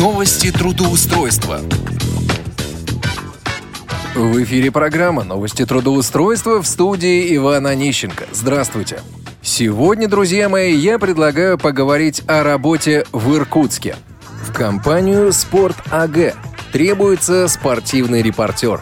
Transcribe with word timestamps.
Новости 0.00 0.50
трудоустройства. 0.50 1.60
В 4.16 4.42
эфире 4.42 4.72
программа 4.72 5.22
«Новости 5.22 5.64
трудоустройства» 5.64 6.60
в 6.60 6.66
студии 6.66 7.36
Ивана 7.36 7.70
Онищенко. 7.70 8.26
Здравствуйте. 8.32 9.00
Сегодня, 9.40 10.08
друзья 10.08 10.48
мои, 10.48 10.74
я 10.74 10.98
предлагаю 10.98 11.58
поговорить 11.58 12.22
о 12.26 12.42
работе 12.42 13.04
в 13.12 13.36
Иркутске. 13.36 13.94
В 14.42 14.52
компанию 14.52 15.32
«Спорт 15.32 15.76
АГ» 15.92 16.34
требуется 16.72 17.46
спортивный 17.46 18.20
репортер. 18.20 18.80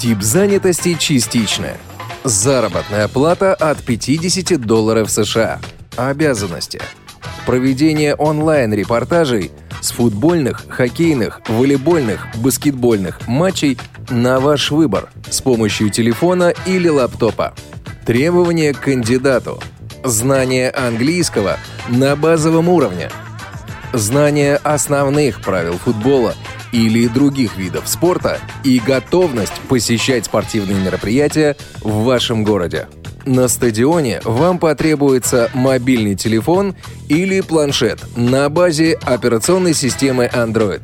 Тип 0.00 0.20
занятости 0.20 0.94
частичная. 0.94 1.76
Заработная 2.24 3.06
плата 3.06 3.54
от 3.54 3.84
50 3.84 4.60
долларов 4.60 5.12
США. 5.12 5.60
Обязанности. 5.96 6.80
Проведение 7.46 8.16
онлайн-репортажей 8.16 9.52
с 9.80 9.90
футбольных, 9.92 10.64
хоккейных, 10.68 11.40
волейбольных, 11.48 12.26
баскетбольных 12.36 13.26
матчей 13.26 13.78
на 14.08 14.40
ваш 14.40 14.70
выбор 14.70 15.10
с 15.30 15.40
помощью 15.40 15.90
телефона 15.90 16.52
или 16.66 16.88
лаптопа. 16.88 17.54
Требования 18.06 18.72
к 18.72 18.80
кандидату. 18.80 19.60
Знание 20.04 20.70
английского 20.70 21.58
на 21.88 22.16
базовом 22.16 22.68
уровне. 22.68 23.10
Знание 23.92 24.56
основных 24.56 25.42
правил 25.42 25.76
футбола 25.78 26.34
или 26.72 27.08
других 27.08 27.56
видов 27.56 27.88
спорта 27.88 28.38
и 28.64 28.78
готовность 28.78 29.60
посещать 29.68 30.26
спортивные 30.26 30.80
мероприятия 30.82 31.56
в 31.80 32.04
вашем 32.04 32.44
городе. 32.44 32.86
На 33.26 33.48
стадионе 33.48 34.20
вам 34.24 34.58
потребуется 34.58 35.50
мобильный 35.52 36.14
телефон 36.14 36.74
или 37.08 37.40
планшет 37.40 38.00
на 38.16 38.48
базе 38.48 38.98
операционной 39.02 39.74
системы 39.74 40.30
Android. 40.32 40.82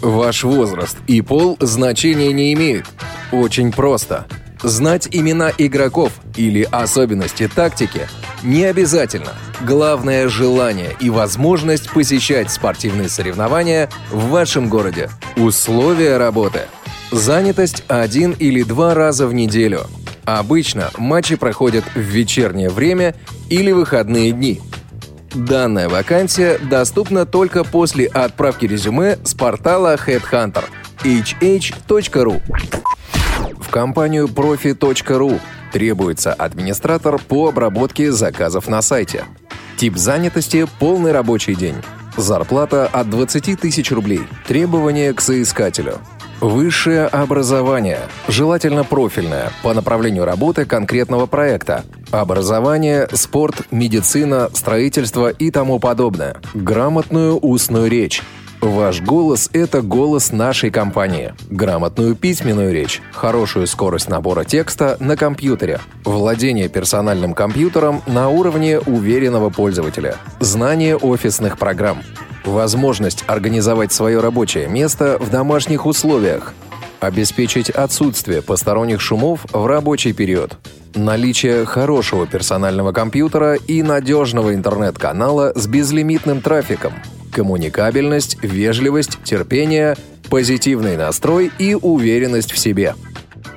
Ваш 0.00 0.44
возраст 0.44 0.96
и 1.06 1.22
пол 1.22 1.56
значения 1.60 2.32
не 2.32 2.52
имеют. 2.52 2.86
Очень 3.32 3.72
просто. 3.72 4.26
Знать 4.62 5.08
имена 5.10 5.52
игроков 5.58 6.12
или 6.36 6.62
особенности 6.70 7.48
тактики 7.48 8.08
не 8.42 8.64
обязательно. 8.64 9.32
Главное– 9.62 10.28
желание 10.28 10.94
и 11.00 11.10
возможность 11.10 11.90
посещать 11.90 12.50
спортивные 12.50 13.08
соревнования 13.08 13.88
в 14.10 14.28
вашем 14.28 14.68
городе. 14.68 15.10
Условия 15.36 16.16
работы. 16.16 16.62
Занятость 17.10 17.84
один 17.88 18.32
или 18.32 18.62
два 18.62 18.94
раза 18.94 19.26
в 19.26 19.34
неделю– 19.34 19.86
Обычно 20.26 20.90
матчи 20.98 21.36
проходят 21.36 21.84
в 21.94 22.00
вечернее 22.00 22.68
время 22.68 23.14
или 23.48 23.70
выходные 23.70 24.32
дни. 24.32 24.60
Данная 25.32 25.88
вакансия 25.88 26.58
доступна 26.58 27.26
только 27.26 27.62
после 27.62 28.06
отправки 28.06 28.66
резюме 28.66 29.18
с 29.22 29.34
портала 29.34 29.94
Headhunter 29.94 30.64
hh.ru. 31.04 32.42
В 33.60 33.70
компанию 33.70 34.26
profi.ru 34.26 35.40
требуется 35.72 36.32
администратор 36.32 37.18
по 37.18 37.48
обработке 37.48 38.10
заказов 38.10 38.66
на 38.66 38.82
сайте. 38.82 39.24
Тип 39.76 39.96
занятости– 39.96 40.66
полный 40.80 41.12
рабочий 41.12 41.54
день. 41.54 41.76
Зарплата 42.16 42.86
от 42.86 43.10
20 43.10 43.60
тысяч 43.60 43.92
рублей. 43.92 44.22
Требования 44.48 45.12
к 45.12 45.20
соискателю– 45.20 45.98
Высшее 46.40 47.06
образование, 47.06 48.00
желательно 48.28 48.84
профильное, 48.84 49.50
по 49.62 49.72
направлению 49.72 50.26
работы 50.26 50.66
конкретного 50.66 51.24
проекта. 51.24 51.84
Образование, 52.10 53.08
спорт, 53.10 53.62
медицина, 53.70 54.50
строительство 54.52 55.30
и 55.30 55.50
тому 55.50 55.78
подобное. 55.78 56.36
Грамотную 56.52 57.38
устную 57.38 57.90
речь. 57.90 58.22
Ваш 58.60 59.00
голос– 59.00 59.50
это 59.52 59.82
голос 59.82 60.32
нашей 60.32 60.70
компании. 60.70 61.34
Грамотную 61.50 62.14
письменную 62.14 62.72
речь, 62.72 63.00
хорошую 63.12 63.66
скорость 63.66 64.08
набора 64.08 64.44
текста 64.44 64.96
на 65.00 65.16
компьютере, 65.16 65.80
владение 66.04 66.68
персональным 66.68 67.34
компьютером 67.34 68.02
на 68.06 68.28
уровне 68.28 68.80
уверенного 68.80 69.50
пользователя, 69.50 70.16
знание 70.40 70.96
офисных 70.96 71.58
программ, 71.58 71.98
Возможность 72.46 73.24
организовать 73.26 73.92
свое 73.92 74.20
рабочее 74.20 74.68
место 74.68 75.18
в 75.20 75.30
домашних 75.30 75.84
условиях. 75.84 76.54
Обеспечить 77.00 77.70
отсутствие 77.70 78.40
посторонних 78.40 79.00
шумов 79.00 79.44
в 79.52 79.66
рабочий 79.66 80.12
период. 80.12 80.56
Наличие 80.94 81.64
хорошего 81.66 82.26
персонального 82.26 82.92
компьютера 82.92 83.54
и 83.54 83.82
надежного 83.82 84.54
интернет-канала 84.54 85.52
с 85.56 85.66
безлимитным 85.66 86.40
трафиком. 86.40 86.92
Коммуникабельность, 87.36 88.38
вежливость, 88.40 89.22
терпение, 89.22 89.94
позитивный 90.30 90.96
настрой 90.96 91.52
и 91.58 91.74
уверенность 91.74 92.50
в 92.50 92.56
себе. 92.56 92.94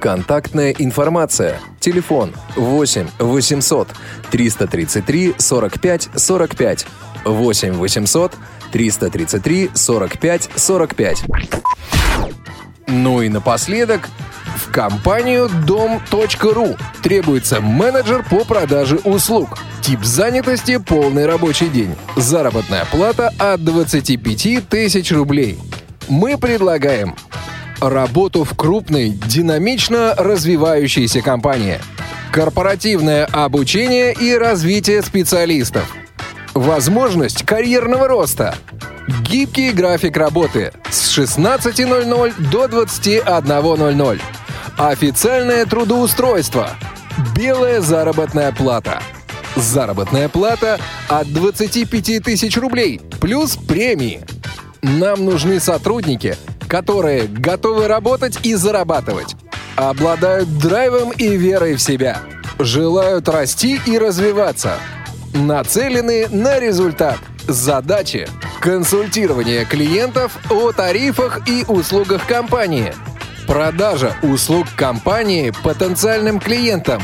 Контактная 0.02 0.76
информация. 0.78 1.62
Телефон 1.80 2.34
8 2.58 3.08
800 3.20 3.88
333 4.32 5.36
45 5.38 6.10
45 6.14 6.88
8 7.24 7.72
800 7.72 8.34
333 8.74 9.70
45 9.74 10.50
45. 10.58 11.24
Ну 12.88 13.22
и 13.22 13.30
напоследок, 13.30 14.10
в 14.58 14.74
компанию 14.74 15.50
дом.ру 15.66 16.76
требуется 17.02 17.62
менеджер 17.62 18.26
по 18.30 18.44
продаже 18.44 18.98
услуг. 19.06 19.58
Тип 19.90 20.04
занятости– 20.04 20.78
полный 20.88 21.26
рабочий 21.26 21.68
день. 21.68 21.96
Заработная 22.16 22.86
плата 22.86 23.34
от 23.40 23.64
25 23.64 24.70
тысяч 24.70 25.12
рублей. 25.12 25.58
Мы 26.08 26.38
предлагаем 26.38 27.16
работу 27.82 28.44
в 28.44 28.56
крупной, 28.56 29.10
динамично 29.10 30.14
развивающейся 30.16 31.24
компании, 31.24 31.80
корпоративное 32.32 33.26
обучение 33.26 34.14
и 34.14 34.36
развитие 34.36 35.02
специалистов– 35.02 35.92
Возможность 36.54 37.44
карьерного 37.44 38.08
роста. 38.08 38.56
Гибкий 39.24 39.72
график 39.72 40.18
работы 40.18 40.74
с 40.92 41.18
16.00 41.18 42.50
до 42.52 42.66
21.00. 42.66 44.22
Официальное 44.78 45.66
трудоустройство. 45.66 46.72
Белая 47.36 47.82
заработная 47.82 48.52
плата. 48.52 49.02
Заработная 49.56 50.30
плата 50.30 50.80
от 51.08 51.32
25 51.32 52.24
тысяч 52.24 52.58
рублей 52.58 53.02
плюс 53.20 53.56
премии. 53.56 54.22
Нам 54.82 55.26
нужны 55.26 55.60
сотрудники, 55.60 56.38
которые 56.68 57.28
готовы 57.28 57.88
работать 57.88 58.46
и 58.46 58.56
зарабатывать, 58.56 59.36
обладают 59.76 60.58
драйвом 60.58 61.12
и 61.12 61.36
верой 61.36 61.76
в 61.76 61.82
себя, 61.82 62.20
желают 62.60 63.28
расти 63.28 63.80
и 63.86 63.98
развиваться– 63.98 64.76
нацелены 65.34 66.28
на 66.30 66.60
результат. 66.60 67.18
Задачи– 67.48 68.28
консультирование 68.60 69.66
клиентов 69.66 70.38
о 70.50 70.72
тарифах 70.72 71.48
и 71.48 71.66
услугах 71.68 72.26
компании, 72.28 72.94
продажа 73.48 74.16
услуг 74.22 74.68
компании 74.76 75.52
потенциальным 75.64 76.40
клиентам, 76.40 77.02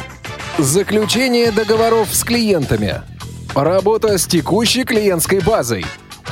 заключение 0.58 1.52
договоров 1.52 2.10
с 2.14 2.24
клиентами, 2.24 3.02
работа 3.54 4.18
с 4.18 4.26
текущей 4.26 4.84
клиентской 4.84 5.40
базой, 5.42 5.86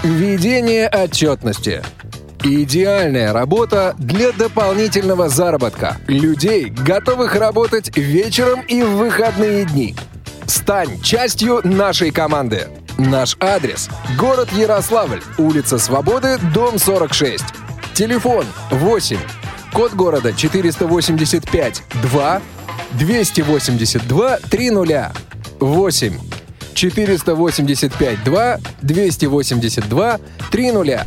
ведение 0.03 0.87
отчетности– 0.87 1.81
Идеальная 2.45 3.31
работа 3.31 3.95
для 3.97 4.33
дополнительного 4.33 5.29
заработка. 5.29 5.95
Людей, 6.07 6.65
готовых 6.65 7.35
работать 7.35 7.95
вечером 7.95 8.59
и 8.67 8.83
в 8.83 8.97
выходные 8.97 9.63
дни– 9.63 9.95
Стань 10.45 11.01
частью 11.01 11.61
нашей 11.63 12.11
команды. 12.11 12.67
Наш 12.97 13.37
адрес– 13.39 13.89
город 14.19 14.49
Ярославль, 14.51 15.21
улица 15.37 15.79
Свободы, 15.79 16.37
дом 16.53 16.79
46. 16.79 17.43
Телефон 17.93 18.45
8, 18.71 19.17
код 19.71 19.93
города 19.93 20.33
485 20.33 21.83
2 22.01 22.41
282 22.97 24.37
30 24.49 25.11
8 25.59 26.13
485 26.73 28.23
2 28.23 28.57
282 28.81 30.19
30. 30.51 30.99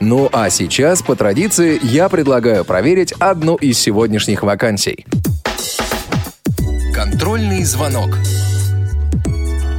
Ну 0.00 0.28
а 0.32 0.50
сейчас, 0.50 1.02
по 1.02 1.16
традиции, 1.16 1.78
я 1.82 2.08
предлагаю 2.08 2.64
проверить 2.64 3.12
одну 3.12 3.56
из 3.56 3.78
сегодняшних 3.78 4.42
вакансий. 4.42 5.06
Контрольный 6.94 7.64
звонок. 7.64 8.10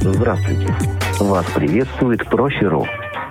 Здравствуйте. 0.00 0.74
Вас 1.20 1.46
приветствует 1.54 2.24
Профи.ру. 2.26 2.86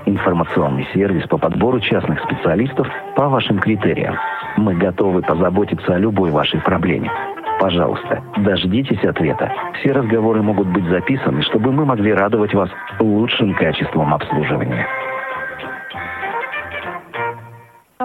Информационный 0.06 0.88
сервис 0.94 1.28
по 1.28 1.38
подбору 1.38 1.82
частных 1.82 2.20
специалистов 2.24 2.88
по 3.16 3.28
вашим 3.28 3.60
критериям. 3.60 4.16
Мы 4.58 4.76
готовы 4.76 5.22
позаботиться 5.22 5.96
о 5.96 6.00
любой 6.00 6.32
вашей 6.32 6.60
проблеме. 6.60 7.12
Пожалуйста, 7.60 8.24
дождитесь 8.38 9.04
ответа. 9.04 9.52
Все 9.80 9.92
разговоры 9.92 10.42
могут 10.42 10.68
быть 10.68 10.86
записаны, 10.86 11.42
чтобы 11.44 11.72
мы 11.72 11.86
могли 11.86 12.14
радовать 12.14 12.54
вас 12.54 12.70
лучшим 13.00 13.56
качеством 13.56 14.14
обслуживания. 14.14 14.86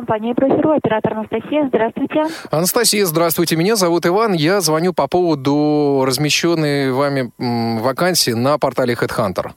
компания 0.02 0.34
«Профиру», 0.34 0.72
оператор 0.72 1.12
Анастасия. 1.12 1.68
Здравствуйте. 1.68 2.24
Анастасия, 2.50 3.06
здравствуйте. 3.06 3.56
Меня 3.56 3.76
зовут 3.76 4.04
Иван. 4.04 4.32
Я 4.32 4.60
звоню 4.60 4.92
по 4.92 5.06
поводу 5.06 6.04
размещенной 6.06 6.92
вами 6.92 7.30
вакансии 7.38 8.32
на 8.32 8.58
портале 8.58 8.94
HeadHunter. 8.94 9.52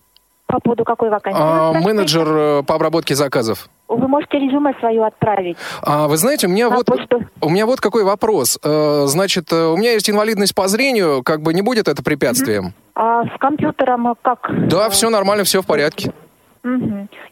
По 0.48 0.60
поводу 0.60 0.84
какой 0.84 1.10
вакансии? 1.10 1.40
А, 1.42 1.74
менеджер 1.74 2.28
э, 2.28 2.64
по 2.64 2.76
обработке 2.76 3.16
заказов. 3.16 3.70
Вы 3.88 4.08
можете 4.08 4.40
резюме 4.40 4.74
свое 4.80 5.06
отправить. 5.06 5.58
А, 5.84 6.08
вы 6.08 6.18
знаете, 6.18 6.48
у 6.48 6.50
меня 6.50 6.70
На 6.70 6.78
вот 6.78 6.86
почту. 6.88 7.22
у 7.42 7.50
меня 7.50 7.66
вот 7.66 7.80
какой 7.82 8.04
вопрос. 8.04 8.58
Э, 8.64 9.04
Значит, 9.08 9.52
э, 9.54 9.68
у 9.68 9.78
меня 9.78 9.92
есть 9.94 10.10
инвалидность 10.10 10.56
по 10.56 10.68
зрению, 10.68 11.22
как 11.24 11.42
бы 11.42 11.54
не 11.54 11.62
будет 11.62 11.88
это 11.88 12.02
препятствием? 12.04 12.74
А 12.96 13.24
с 13.26 13.40
компьютером 13.40 14.16
как? 14.22 14.50
Да, 14.68 14.90
все 14.90 15.10
нормально, 15.10 15.44
все 15.44 15.62
в 15.62 15.66
порядке. 15.66 16.12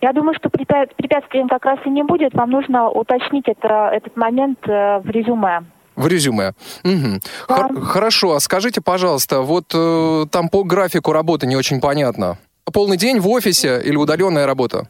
Я 0.01 0.13
думаю, 0.13 0.35
что 0.35 0.49
препя- 0.49 0.89
препятствием 0.95 1.47
как 1.49 1.65
раз 1.65 1.79
и 1.85 1.89
не 1.89 2.03
будет. 2.03 2.35
Вам 2.35 2.51
нужно 2.51 2.89
уточнить 2.89 3.45
это, 3.47 3.89
этот 3.91 4.15
момент 4.15 4.59
э, 4.67 4.99
в 4.99 5.09
резюме. 5.09 5.63
В 5.95 6.05
резюме. 6.07 6.53
Мгм. 6.83 7.19
Хор- 7.47 7.81
хорошо, 7.81 8.33
а 8.35 8.39
скажите, 8.39 8.79
пожалуйста, 8.81 9.41
вот 9.41 9.65
э, 9.73 10.25
там 10.31 10.49
по 10.49 10.63
графику 10.63 11.11
работы 11.13 11.47
не 11.47 11.55
очень 11.55 11.81
понятно. 11.81 12.37
Полный 12.71 12.97
день 12.97 13.19
в 13.19 13.27
офисе 13.27 13.81
или 13.83 13.95
удаленная 13.95 14.45
работа? 14.45 14.87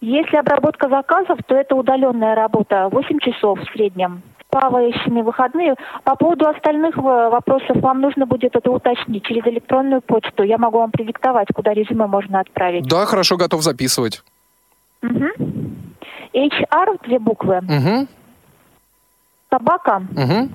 Если 0.00 0.36
обработка 0.36 0.88
заказов, 0.88 1.38
то 1.46 1.54
это 1.54 1.74
удаленная 1.74 2.34
работа, 2.34 2.88
8 2.90 3.18
часов 3.18 3.60
в 3.60 3.64
среднем. 3.72 4.22
Плавающими 4.48 5.20
выходные. 5.22 5.76
По 6.02 6.16
поводу 6.16 6.48
остальных 6.48 6.96
э, 6.96 7.00
вопросов 7.00 7.76
вам 7.76 8.00
нужно 8.00 8.26
будет 8.26 8.56
это 8.56 8.70
уточнить 8.70 9.24
через 9.24 9.46
электронную 9.46 10.00
почту. 10.00 10.42
Я 10.42 10.58
могу 10.58 10.78
вам 10.78 10.90
продиктовать, 10.90 11.48
куда 11.54 11.72
резюме 11.72 12.06
можно 12.06 12.40
отправить. 12.40 12.88
Да, 12.88 13.04
хорошо, 13.06 13.36
готов 13.36 13.62
записывать. 13.62 14.22
Мгм. 15.02 15.30
HR, 16.34 16.98
две 17.06 17.18
буквы, 17.18 17.58
Угу, 17.58 18.06
собака, 19.50 20.02
угу, 20.16 20.48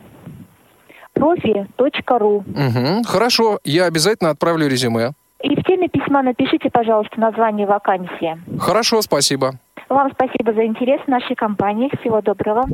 профи.ру. 1.14 2.38
угу. 2.38 3.04
Хорошо, 3.06 3.60
я 3.64 3.86
обязательно 3.86 4.30
отправлю 4.32 4.68
резюме. 4.68 5.12
И 5.46 5.56
в 5.56 5.64
теме 5.64 5.88
письма 5.88 6.24
напишите, 6.24 6.72
пожалуйста, 6.72 7.20
название 7.20 7.68
вакансии. 7.68 8.36
Хорошо, 8.60 9.02
спасибо. 9.04 9.54
Вам 9.90 10.12
спасибо 10.12 10.54
за 10.54 10.66
интерес 10.66 11.00
в 11.06 11.08
нашей 11.08 11.36
компании. 11.36 11.92
Всего 12.02 12.20
доброго. 12.22 12.66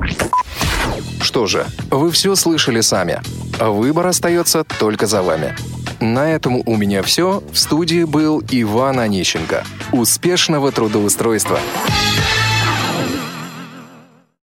Что 1.21 1.47
же, 1.47 1.65
вы 1.91 2.11
все 2.11 2.35
слышали 2.35 2.79
сами. 2.79 3.19
Выбор 3.59 4.07
остается 4.07 4.63
только 4.79 5.05
за 5.05 5.21
вами. 5.21 5.53
На 5.99 6.31
этом 6.31 6.61
у 6.65 6.77
меня 6.77 7.03
все. 7.03 7.43
В 7.51 7.57
студии 7.57 8.05
был 8.05 8.41
Иван 8.49 8.99
Онищенко. 8.99 9.63
Успешного 9.91 10.71
трудоустройства! 10.71 11.59